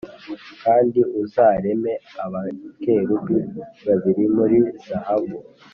Kandi 0.63 0.99
uzareme 1.21 1.93
abakerubi 2.25 3.37
babiri 3.85 4.23
muri 4.35 4.57
zahabu 4.87 5.37